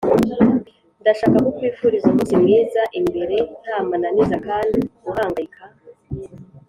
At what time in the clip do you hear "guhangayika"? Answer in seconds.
5.03-5.63